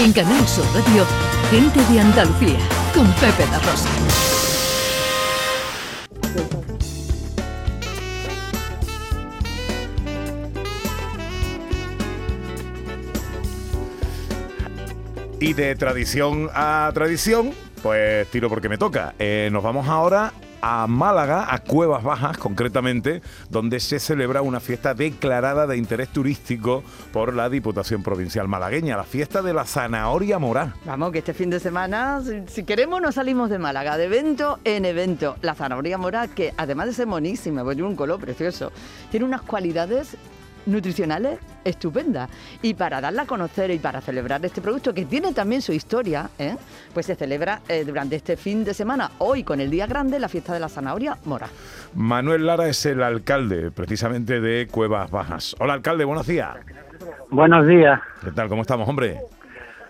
[0.00, 1.04] En Canal Sur Radio,
[1.50, 2.58] Gente de Andalucía,
[2.94, 3.88] con Pepe La Rosa.
[15.40, 17.52] Y de tradición a tradición,
[17.82, 19.16] pues tiro porque me toca.
[19.18, 24.94] Eh, nos vamos ahora a Málaga, a Cuevas Bajas concretamente, donde se celebra una fiesta
[24.94, 26.82] declarada de interés turístico
[27.12, 30.74] por la Diputación Provincial Malagueña, la fiesta de la zanahoria morá.
[30.84, 34.84] Vamos, que este fin de semana, si, queremos, nos salimos de Málaga, de evento en
[34.84, 35.36] evento.
[35.42, 38.72] La zanahoria mora, que además de ser monísima, pues tiene un color precioso,
[39.10, 40.16] tiene unas cualidades
[40.68, 42.30] nutricionales estupendas.
[42.62, 46.30] Y para darla a conocer y para celebrar este producto, que tiene también su historia,
[46.38, 46.56] ¿eh?
[46.94, 50.28] pues se celebra eh, durante este fin de semana, hoy con el Día Grande, la
[50.28, 51.48] fiesta de la zanahoria mora.
[51.94, 55.56] Manuel Lara es el alcalde, precisamente de Cuevas Bajas.
[55.58, 56.56] Hola, alcalde, buenos días.
[57.30, 58.00] Buenos días.
[58.24, 58.48] ¿Qué tal?
[58.48, 59.18] ¿Cómo estamos, hombre?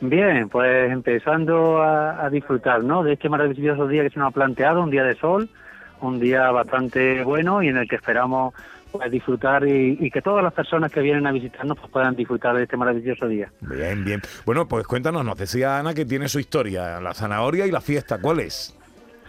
[0.00, 3.04] Bien, pues empezando a, a disfrutar, ¿no?
[3.04, 5.48] De este maravilloso día que se nos ha planteado, un día de sol,
[6.02, 8.54] un día bastante bueno y en el que esperamos
[8.92, 12.54] pues disfrutar y, y que todas las personas que vienen a visitarnos pues puedan disfrutar
[12.56, 13.50] de este maravilloso día.
[13.60, 14.20] Bien, bien.
[14.44, 18.20] Bueno, pues cuéntanos, nos decía Ana que tiene su historia, la zanahoria y la fiesta.
[18.20, 18.76] ¿Cuál es?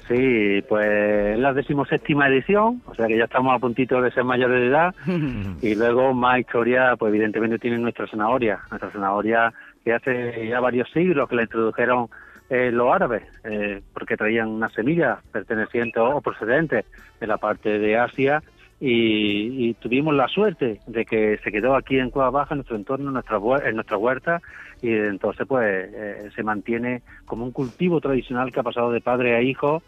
[0.08, 4.26] Sí, pues es la decimoséptima edición, o sea que ya estamos a puntito de ser
[4.26, 4.94] mayores de edad
[5.62, 10.90] y luego más historia, pues evidentemente tiene nuestra zanahoria, nuestra zanahoria que hace ya varios
[10.92, 12.10] siglos que la introdujeron
[12.54, 16.86] eh, los árabes, eh, porque traían una semilla perteneciente o procedente
[17.20, 18.44] de la parte de Asia
[18.80, 23.08] y, tuvimos la suerte de que se quedó aquí en Cueva Baja, en nuestro entorno,
[23.08, 24.42] en nuestra, en huerta,
[24.84, 29.36] y entonces pues eh, se mantiene como un cultivo tradicional que ha pasado de padre
[29.36, 29.82] a hijo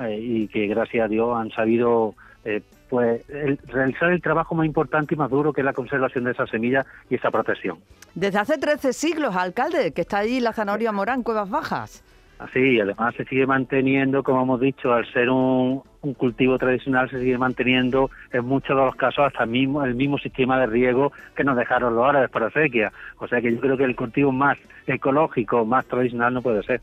[0.00, 2.14] eh, y que gracias a Dios han sabido
[2.44, 6.24] eh, pues el- realizar el trabajo más importante y más duro que es la conservación
[6.24, 7.78] de esa semilla y esa protección.
[8.14, 12.04] Desde hace 13 siglos, alcalde, que está allí la zanahoria mora en Cuevas Bajas.
[12.38, 17.08] Así, y además se sigue manteniendo, como hemos dicho, al ser un, un cultivo tradicional,
[17.08, 20.66] se sigue manteniendo en muchos de los casos hasta el mismo, el mismo sistema de
[20.66, 22.90] riego que nos dejaron los árabes para sequía.
[23.18, 24.58] O sea que yo creo que el cultivo más
[24.88, 26.80] ecológico, más tradicional no puede ser.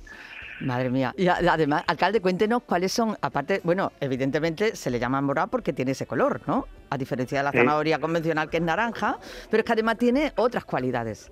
[0.62, 1.14] Madre mía.
[1.18, 5.92] Y además, alcalde, cuéntenos cuáles son, aparte, bueno, evidentemente se le llama mora porque tiene
[5.92, 6.66] ese color, ¿no?
[6.90, 9.18] A diferencia de la zanahoria convencional que es naranja,
[9.50, 11.32] pero es que además tiene otras cualidades.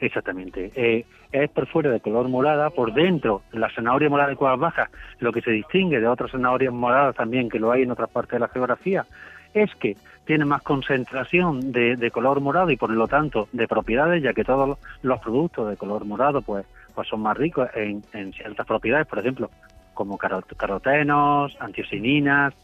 [0.00, 0.72] Exactamente.
[0.74, 4.90] Eh, es por fuera de color morada, por dentro la zanahoria morada de cuevas bajas,
[5.20, 8.32] lo que se distingue de otras zanahorias moradas también que lo hay en otras partes
[8.32, 9.04] de la geografía,
[9.54, 14.22] es que tiene más concentración de, de color morado y por lo tanto de propiedades,
[14.22, 16.64] ya que todos los productos de color morado pues,
[16.94, 19.50] pues son más ricos en, en ciertas propiedades, por ejemplo,
[19.94, 22.54] como carot- carotenos, antiocininas,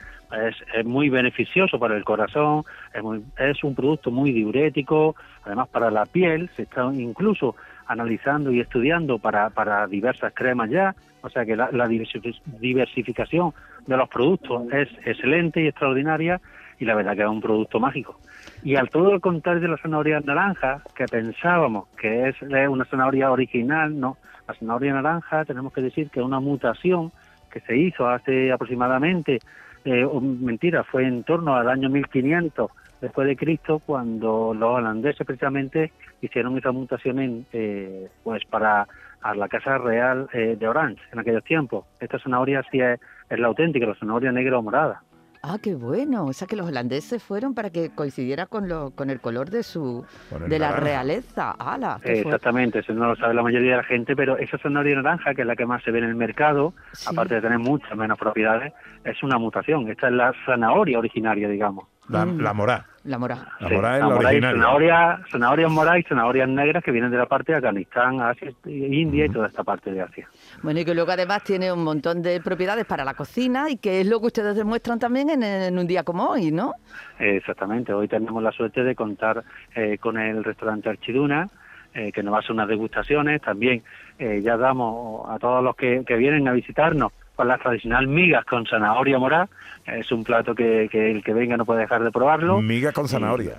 [0.49, 5.15] es, es muy beneficioso para el corazón, es, muy- es un producto muy diurético,
[5.45, 7.55] además para la piel, se está incluso
[7.87, 13.53] analizando y estudiando para, para diversas cremas ya, o sea que la, la diversi- diversificación
[13.87, 16.41] de los productos es excelente y extraordinaria
[16.79, 18.19] y la verdad que es un producto mágico.
[18.63, 23.31] Y al todo el contrario de la zanahoria naranja, que pensábamos que es una zanahoria
[23.31, 24.17] original, no,
[24.47, 27.13] la zanahoria naranja tenemos que decir que es una mutación
[27.51, 29.39] que se hizo hace aproximadamente,
[29.85, 32.71] eh, mentira, fue en torno al año 1500
[33.01, 38.87] después de Cristo, cuando los holandeses precisamente hicieron esa mutación en, eh, pues para
[39.23, 41.85] a la Casa Real eh, de Orange en aquellos tiempos.
[41.99, 45.03] Esta zanahoria sí es, es la auténtica, la zanahoria negra o morada.
[45.43, 46.25] Ah, qué bueno.
[46.27, 49.63] O sea que los holandeses fueron para que coincidiera con, lo, con el color de
[49.63, 50.05] su
[50.49, 51.53] de la realeza.
[51.53, 51.99] ¡Hala!
[52.05, 55.35] Eh, exactamente, eso no lo sabe la mayoría de la gente, pero esa zanahoria naranja,
[55.35, 57.09] que es la que más se ve en el mercado, Sí.
[57.11, 58.73] aparte de tener muchas menos propiedades,
[59.05, 59.89] es una mutación.
[59.89, 61.87] Esta es la zanahoria originaria, digamos.
[62.09, 62.41] La, Mm.
[62.41, 62.87] la morá.
[63.06, 63.37] La mora.
[63.61, 64.55] La Sí, es la morada y original.
[64.56, 69.27] Zanahoria, zanahorias moradas y zanahorias negras que vienen de la parte de Afganistán, Asia, India
[69.27, 70.28] y toda esta parte de Asia.
[70.62, 74.00] Bueno, y que luego además tiene un montón de propiedades para la cocina y que
[74.00, 76.72] es lo que ustedes demuestran también en, en un día como hoy, ¿no?
[77.19, 81.48] Exactamente, hoy tenemos la suerte de contar eh, con el restaurante Archiduna,
[81.95, 83.41] eh, que nos va a hacer unas degustaciones.
[83.41, 83.83] También
[84.19, 88.44] eh, ya damos a todos los que, que vienen a visitarnos con las tradicional migas
[88.44, 89.48] con zanahoria morada.
[89.86, 92.60] Es un plato que, que el que venga no puede dejar de probarlo.
[92.60, 93.54] Miga con zanahoria.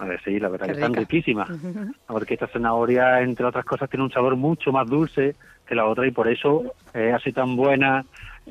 [0.00, 1.48] Eh, sí, la verdad Qué que están riquísimas.
[2.06, 6.06] Porque esta zanahoria, entre otras cosas, tiene un sabor mucho más dulce que la otra
[6.06, 6.64] y por eso
[6.94, 8.04] eh, hace tan buena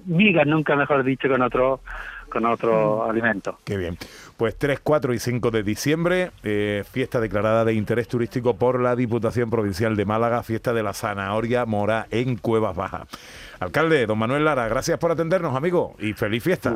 [0.05, 1.79] migas, nunca mejor dicho, con otro,
[2.35, 3.57] con otro alimento.
[3.63, 3.97] Qué bien.
[4.35, 8.93] Pues 3, 4 y 5 de diciembre, eh, fiesta declarada de interés turístico por la
[8.97, 13.07] Diputación Provincial de Málaga, fiesta de la zanahoria mora en Cuevas Bajas.
[13.61, 16.75] Alcalde, don Manuel Lara, gracias por atendernos, amigo, y feliz fiesta.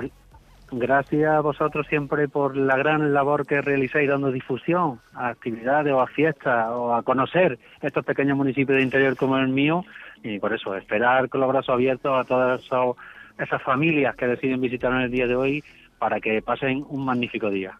[0.72, 6.00] Gracias a vosotros siempre por la gran labor que realizáis dando difusión a actividades o
[6.00, 9.84] a fiestas o a conocer estos pequeños municipios de interior como el mío
[10.24, 12.96] y por eso esperar con los brazos abiertos a todas esos-
[13.40, 15.64] esas familias que deciden visitarnos el día de hoy
[15.98, 17.78] para que pasen un magnífico día.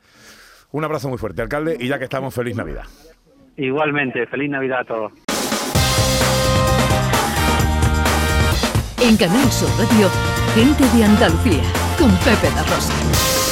[0.72, 2.84] Un abrazo muy fuerte, alcalde, y ya que estamos, feliz Navidad.
[3.58, 5.12] Igualmente, feliz Navidad a todos.
[9.02, 10.10] En Canal Sur Radio,
[10.54, 11.64] gente de Andalucía,
[11.98, 13.49] con Pepe da Rosa.